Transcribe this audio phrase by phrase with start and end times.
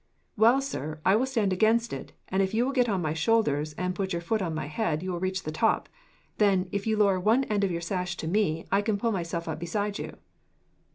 [0.35, 3.13] "Well, sir, I will stand against it, and if you will get on to my
[3.13, 5.87] shoulders and put your foot on my head, you will reach the top.
[6.39, 9.47] Then, if you lower one end of your sash to me, I can pull myself
[9.47, 10.17] up beside you."